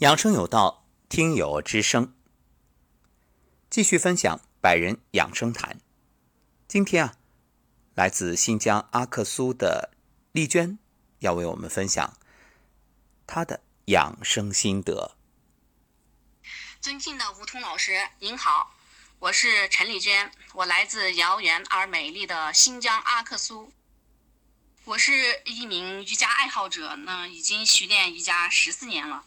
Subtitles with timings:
[0.00, 2.14] 养生有道，听友之声。
[3.68, 5.78] 继续分享百人养生谈。
[6.66, 7.14] 今天啊，
[7.94, 9.90] 来自新疆阿克苏的
[10.32, 10.78] 丽娟
[11.18, 12.16] 要为我们分享
[13.26, 15.18] 她的养生心得。
[16.80, 18.74] 尊敬的吴彤老师，您好，
[19.18, 23.70] 我是陈丽娟，我来自遥远而美丽的新疆阿克苏。
[24.86, 29.26] 我是一名瑜伽爱好者，呢已经训练瑜伽十四年了。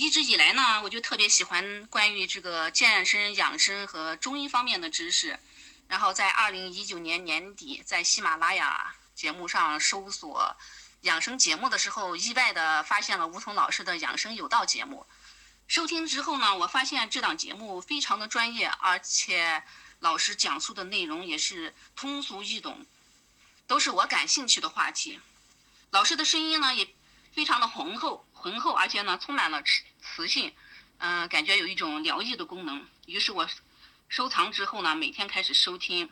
[0.00, 5.38] 一直以来呢，我就特别喜欢关于这个健身、养生和中医方面的知识。
[5.88, 10.56] 然后在二零一九年年底，在喜马拉雅节目上搜索
[11.02, 15.04] 养生节目的时候，意外的发现了吴桐老师的《养生有道》节目。
[15.68, 19.62] 收听之后呢，我发现这档节目非常的专业，而且
[19.98, 22.86] 老师讲述的内容也是通俗易懂，
[23.66, 25.20] 都是我感兴趣的话题。
[25.90, 26.88] 老师的声音呢，也
[27.34, 28.24] 非常的浑厚。
[28.40, 30.50] 浑厚，而且呢，充满了磁磁性，
[30.96, 32.88] 嗯，感觉有一种疗愈的功能。
[33.04, 33.46] 于是我
[34.08, 36.08] 收藏之后呢，每天开始收听，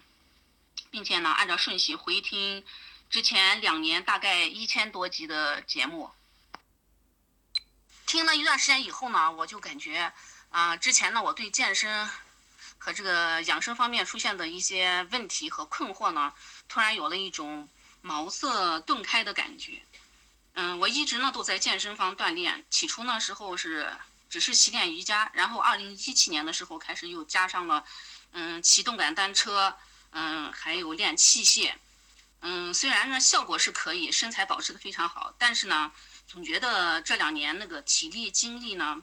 [0.90, 2.62] 并且呢，按照顺序回听
[3.08, 6.10] 之前两年大概一千多集的节目。
[8.04, 10.12] 听了一段时间以后呢，我就感觉，
[10.50, 12.06] 啊，之前呢，我对健身
[12.76, 16.34] 和这个养生方面出现的一些问题和困惑呢，
[16.68, 17.66] 突然有了一种
[18.02, 19.82] 茅塞顿开的感觉。
[20.60, 22.64] 嗯，我一直呢都在健身房锻炼。
[22.68, 23.88] 起初那时候是
[24.28, 27.84] 只是习练瑜伽，然后二零一七年的时候开始又加上了，
[28.32, 29.76] 嗯，骑动感单车，
[30.10, 31.74] 嗯，还有练器械。
[32.40, 35.92] 嗯，虽然呢效果是可以，身材保持的非常好，但是呢
[36.26, 39.00] 总觉得这两年那个体力精力呢，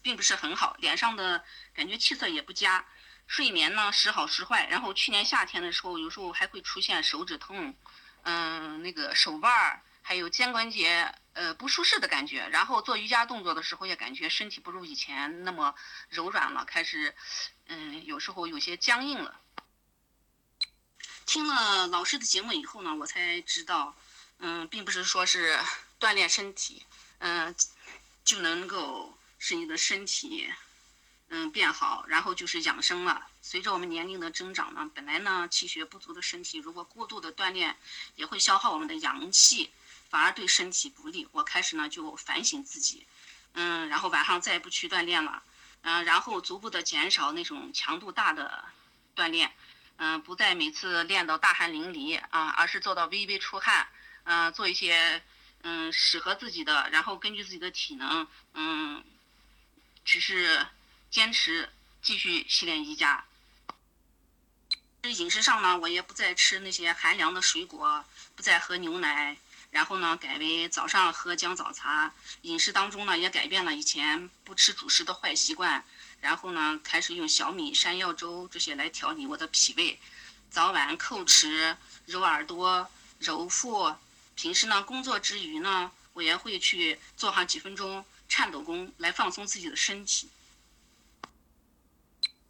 [0.00, 1.44] 并不是很好，脸上的
[1.74, 2.82] 感觉气色也不佳，
[3.26, 4.66] 睡眠呢时好时坏。
[4.70, 7.74] 然后去年夏天的时候，有时候还会出现手指痛，
[8.22, 9.82] 嗯，那个手腕儿。
[10.08, 15.74] 还有肩关节呃不舒适的感觉，然后做瑜伽动作的时候也感觉身体不如以前那么
[16.08, 17.14] 柔软了，开始
[17.66, 19.38] 嗯有时候有些僵硬了。
[21.26, 23.94] 听了老师的节目以后呢，我才知道，
[24.38, 25.58] 嗯，并不是说是
[26.00, 26.86] 锻炼身体，
[27.18, 27.54] 嗯，
[28.24, 30.50] 就能够使你的身体
[31.28, 33.28] 嗯变好，然后就是养生了。
[33.42, 37.76] 随着我们年龄的增长呢，本来呢气血不足的身体，如果过度的锻炼，
[38.14, 39.70] 也会消耗我们的阳气。
[40.08, 41.28] 反而对身体不利。
[41.32, 43.06] 我开始呢就反省自己，
[43.52, 45.42] 嗯，然后晚上再也不去锻炼了，
[45.82, 48.64] 嗯，然后逐步的减少那种强度大的
[49.14, 49.52] 锻炼，
[49.96, 53.88] 嗯，不再每次练到大汗淋漓啊，而是做到微微出汗，
[54.24, 55.22] 嗯，做一些
[55.62, 59.04] 嗯适合自己的，然后根据自己的体能，嗯，
[60.04, 60.66] 只是
[61.10, 61.68] 坚持
[62.02, 63.24] 继续习练瑜伽。
[65.04, 68.04] 饮食上呢，我也不再吃那些寒凉的水果，
[68.36, 69.38] 不再喝牛奶。
[69.70, 72.12] 然后呢，改为早上喝姜枣茶，
[72.42, 75.84] 饮食当中呢也改变了以前不吃主食的坏习惯。
[76.20, 80.00] 然后呢，开始用小米、山药粥这些来调理我的脾胃。
[80.50, 81.76] 早晚叩齿、
[82.06, 83.94] 揉耳朵、揉腹。
[84.34, 90.30] 平时呢，工作之余呢，我也会去做上几分钟颤抖功来放松自己的身体。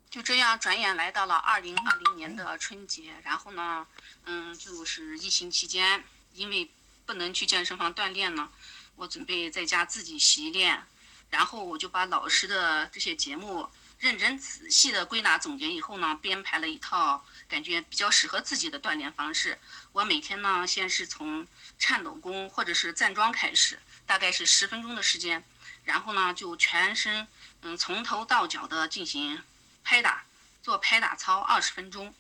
[0.09, 3.13] 就这样，转眼来到了二零二零年的春节。
[3.25, 3.87] 然后呢，
[4.25, 6.03] 嗯，就是疫情期间，
[6.33, 6.71] 因为
[7.09, 8.51] 不能去健身房锻炼呢，
[8.95, 10.85] 我准备在家自己习练，
[11.31, 13.67] 然后我就把老师的这些节目
[13.99, 19.59] 认真仔细的归纳总结以后呢，编排了一套感觉比较适合自己的锻炼方式。
[19.93, 21.49] 我每天呢，先是从
[21.79, 25.43] 颤抖功或者是站桩开始，大概是十分钟的时间，
[25.85, 27.27] 然后呢就全身
[27.63, 29.43] 嗯从头到脚的进行
[29.83, 30.27] 拍打，
[30.63, 32.15] 做拍打操二十分钟，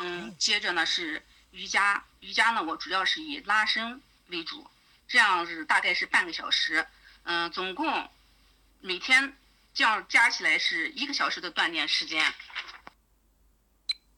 [0.00, 4.02] 嗯，接着呢是瑜伽，瑜伽呢我主要是以拉伸。
[4.28, 4.68] 为主，
[5.08, 6.86] 这样是大概是半个小时，
[7.24, 8.10] 嗯，总共
[8.80, 9.36] 每天
[9.74, 12.34] 这样加起来是一个小时的锻炼时间。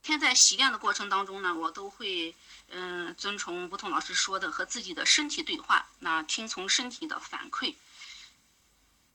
[0.03, 2.35] 现在习练的过程当中呢，我都会
[2.71, 7.75] 嗯遵从吴桐老师说的和自己的身体对话，那听从身体的反馈。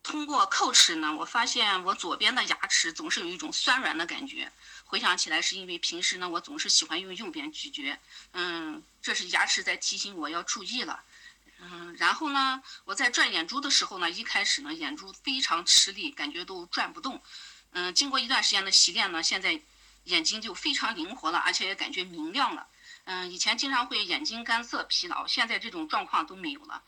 [0.04, 4.52] 通过叩齿呢，我发现我左边的牙齿总是有一种酸软的感觉。
[4.86, 7.98] 回想起来，是因为平时呢，我总是喜欢用右边咀嚼，
[8.34, 11.02] 嗯，这是牙齿在提醒我要注意了，
[11.60, 17.24] 嗯，然后呢，我在转眼珠的时候呢，一开始呢，眼珠非常吃力，感觉都转不动，
[17.72, 19.60] 嗯，经过一段时间的习练呢，现在
[20.04, 22.68] 眼睛就非常灵活了，而且也感觉明亮了，
[23.06, 26.84] 嗯，以前经常会眼睛干涩、疲劳，现在这种状况都没有了。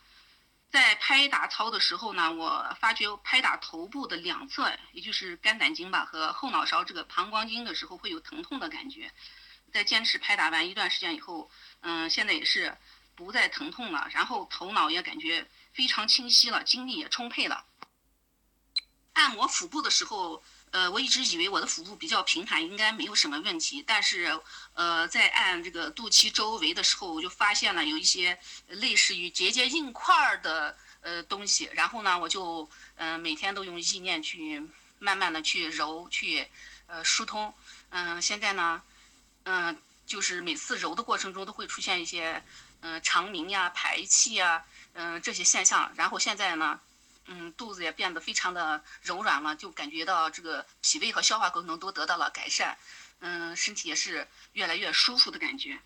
[0.76, 9.10] 在拍打操的时候呢，我发觉拍打头部的两侧，也就是肝胆经吧和后脑勺这个膀胱经的时候会有疼痛的感觉。
[9.72, 11.50] 在坚持拍打完一段时间以后，
[11.80, 12.78] 嗯，现在也是
[13.16, 17.64] 不再疼痛了，然后头脑也感觉非常清晰了，精力也充沛了。
[19.14, 20.44] 按摩腹部的时候，
[20.76, 23.82] 呃，我一直以为我的腹部比较平坦，应该没有什么问题。
[23.88, 24.38] 但是，
[24.74, 28.38] 呃，在按这个肚脐周围的时候，我就发现了有一些
[28.68, 31.70] 类似于结节硬块的呃东西。
[31.72, 34.62] 然后呢，我就嗯每天都用意念去
[35.00, 36.46] 慢慢的去揉去
[36.88, 37.54] 呃疏通。
[37.92, 38.82] 嗯，现在呢，
[39.44, 42.44] 嗯，就是每次揉的过程中都会出现一些
[42.82, 44.62] 嗯肠鸣呀、排气呀，
[44.92, 45.90] 嗯这些现象。
[45.96, 46.82] 然后现在呢。
[47.26, 52.78] 嗯，肚子也变得非常的柔软了，就感觉到这个脾胃和消化功能都得到了改善，
[53.20, 55.80] 嗯，身体也是越来越舒服的感觉。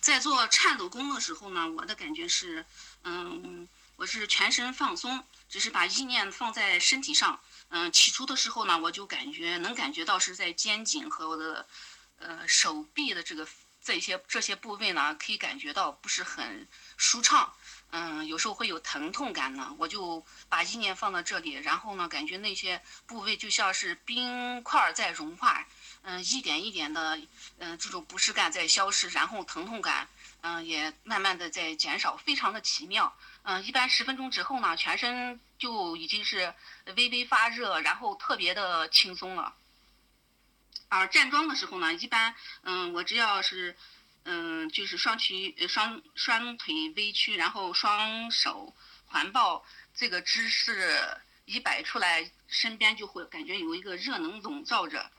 [0.00, 2.64] 在做颤抖功的时候呢，我的感觉是，
[3.02, 7.40] 嗯，我是全身放松，只是把意念放在身体上。
[7.70, 11.66] 嗯，起初的时候呢，我就感觉能感觉到是在肩颈和我的，
[12.18, 13.46] 呃，手臂的这个
[13.82, 16.66] 这些这些部位呢，可以感觉到不是很
[16.96, 17.52] 舒畅。
[17.90, 25.66] 嗯，有时候会有疼痛感呢，我就把意念放到这里，然后呢，感觉那些部位就像是冰块在融化，
[26.02, 27.18] 嗯，一点一点的，
[27.56, 30.06] 嗯，这种不适感在消失，然后疼痛感，
[30.42, 33.16] 嗯，也慢慢的在减少，非常的奇妙。
[33.42, 36.52] 嗯，一般十分钟之后呢，全身就已经是
[36.94, 39.54] 微微发热，然后特别的轻松了。
[40.90, 42.34] 而站桩的时候呢，一般，
[42.64, 43.74] 嗯，我只要是。
[44.24, 48.74] 嗯，就是双曲双双腿微曲，然后双手
[49.06, 51.00] 环抱，这个姿势
[51.46, 55.10] 一摆出来，身边就会感觉有一个热能笼罩着。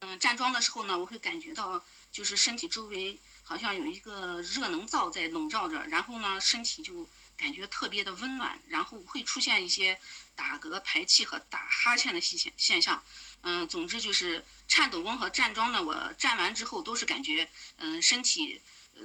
[0.00, 9.98] 嗯，站桩的时候呢，我会感觉到就是身体周围好像有一个热能罩在笼罩着，然后呢，身体就感觉特别的温暖，然后会出现一些
[10.34, 13.02] 打嗝、排气和打哈欠的现现象。
[13.42, 18.60] 嗯，总之就是颤抖功和站桩呢，我站完之后都是感觉，嗯，身体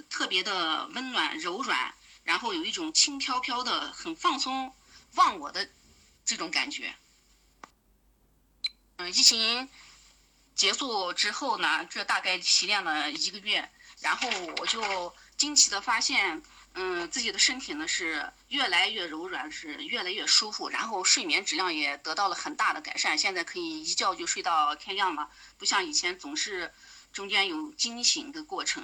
[0.10, 1.94] 特别的温暖柔软，
[2.24, 4.76] 然后有一种轻飘飘的、很放松、
[5.14, 5.70] 忘我的
[6.26, 6.96] 这种感觉。
[8.96, 9.70] 嗯，疫情
[10.56, 13.70] 结束之后呢，这大概习练了一个月，
[14.02, 14.28] 然后
[14.58, 16.42] 我就惊奇的发现。
[16.76, 23.16] 嗯，自己的身体呢是越来越柔软，是越来越舒服，然后睡眠质量也得到了很大的改善。
[23.18, 25.30] 现在可以一觉就睡到天亮了，
[25.60, 26.74] 不像以前总是
[27.12, 28.84] 中间有惊醒的过程。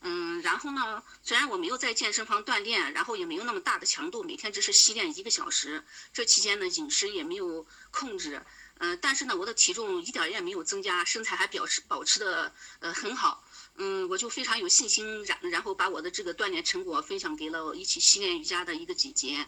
[0.00, 5.84] 嗯，然后呢，虽然我没有在健身房锻炼，然后也没有那么大的强度，每天只是习练一个小时。
[6.12, 8.40] 这期间呢，饮食也没有控制，
[8.78, 13.44] 嗯，但是呢，我的体重一点也没有增加，身材还保持保持的呃很好。
[13.80, 19.46] 嗯，我就非常有信心，然然后把我的这个锻炼成果分享给了一起习练瑜伽的一个姐姐。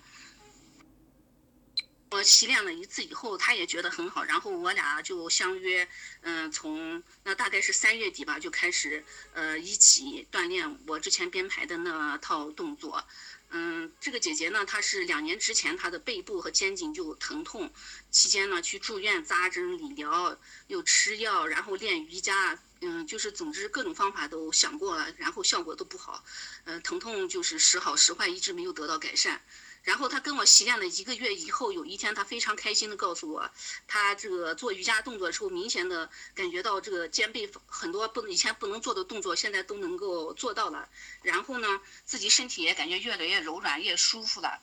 [2.12, 5.88] 我习练了一次以后，她也觉得很好，然后我俩就相约，
[6.22, 13.04] 嗯，从那大概是三月底吧，就开始呃一起锻炼我之前编排的那套动作。
[13.50, 17.72] 嗯，这个姐姐呢，她是两年之前她的背部和肩颈就疼痛，
[18.12, 20.38] 期间呢去住院扎针理疗，
[20.68, 22.60] 又吃药，然后练瑜伽。
[22.80, 26.24] 嗯，就是总之各种方法都想过了，然后效果都不好，
[26.64, 29.40] 嗯，疼痛就是时好时坏，一直没有得到改善。
[29.82, 33.50] 然后他跟我习练了一个月以后，有一天他非常开心的告诉我，
[33.86, 40.88] 他这个做瑜伽动作的时候，明显的感觉到这个肩背很多不以前不能做的动作，现在都能够做到了。
[41.22, 44.60] 然后呢，自己身体也感觉越来越柔软，越舒服了。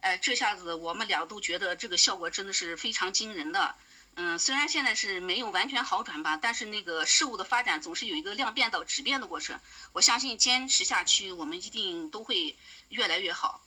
[0.00, 3.74] 哎，这下子我们俩都觉得这个效果真的是非常惊人的。
[4.16, 9.58] 嗯，虽然现在是没有完全好转吧，但是那个事物的发展总是有一个量变到质变的过程。
[9.92, 12.58] 我相信坚持下去，我们一定都会
[12.90, 13.62] 越来越好。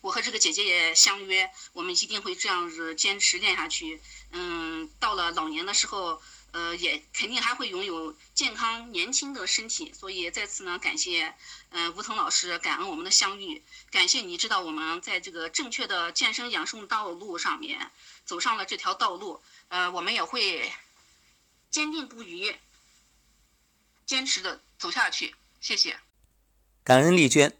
[0.00, 4.00] 我和这个姐姐也相约，我们一定会这样子坚持练下去。
[4.30, 6.22] 嗯，到了老年的时候，
[6.56, 9.92] 呃，也肯定还会拥有健康年轻的身体。
[9.92, 11.34] 所以再次呢，感谢
[11.68, 17.90] 呃吴腾老师，感恩我们的相遇，感谢你知道我们在这个正确的健身养生道路上面。
[18.24, 20.72] 走上了这条道路，呃，我们也会
[21.70, 22.56] 坚定不移、
[24.06, 25.36] 坚持的走下去。
[25.60, 26.00] 谢谢，
[26.82, 27.56] 感恩丽娟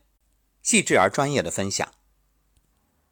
[0.62, 1.92] 细致而专业的分享，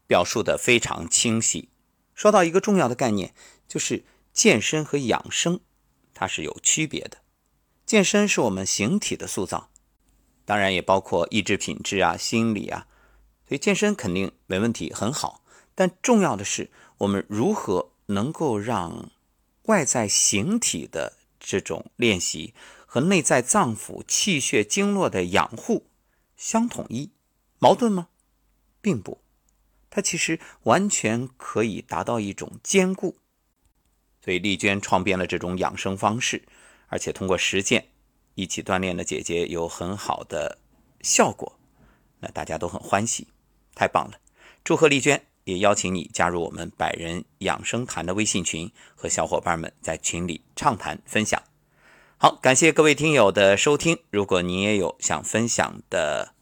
[0.09, 1.69] 表述的非常清晰。
[2.15, 3.35] 说到一个重要的概念，
[3.69, 5.61] 就是健身和养生，
[6.15, 7.19] 它是有区别的。
[7.85, 9.69] 健身是我们形体的塑造，
[10.45, 12.87] 当然也包括意志品质啊、心理啊，
[13.49, 15.43] 所以健身肯定没问题，很好。
[15.75, 16.71] 但重要的是。
[16.99, 19.11] 我们如何能够让
[19.65, 22.55] 外在形体的这种练习
[22.87, 25.89] 和内在脏腑、气血、经络的养护
[26.37, 27.11] 相统一？
[27.59, 28.09] 矛盾吗？
[28.81, 29.23] 并不，
[29.91, 33.17] 它其实完全可以达到一种兼顾。
[34.25, 36.43] 所以丽娟创编了这种养生方式，
[36.87, 37.89] 而且通过实践
[38.35, 40.57] 一起锻炼的姐姐有很好的
[41.03, 41.59] 效果，
[42.21, 43.29] 那大家都很欢喜，
[43.75, 44.19] 太棒了。
[44.65, 51.43] 祝贺丽娟，也邀请你加入我们百人养生谈的微信群，和小伙伴们在群里畅谈分享。
[52.17, 53.99] 好，感谢各位听友的收听。
[54.11, 56.33] 如果您也有想分享的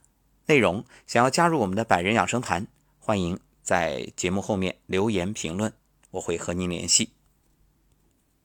[0.47, 2.69] 内容，想要加入我们的百人养生谈，
[3.01, 5.73] 欢迎在节目后面留言评论，
[6.13, 7.11] 我会和您联系。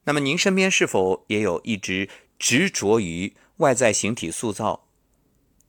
[0.07, 2.09] 那么您身边是否也有一直
[2.39, 4.87] 执着于外在形体塑造、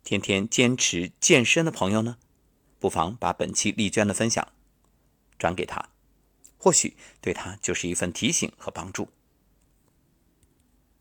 [0.04, 2.18] 天天坚持健身的朋友呢？
[2.78, 4.46] 不妨把本期丽娟的分享
[5.40, 5.88] 转给他，
[6.56, 9.08] 或许对他就是一份提醒和帮助。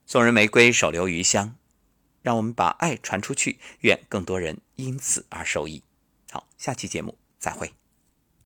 [0.08, 1.56] 送人玫瑰，手留余香，
[2.24, 5.84] 让我们把爱传出去，愿更多人因此而受益。
[6.32, 7.72] 好，下期节目再会。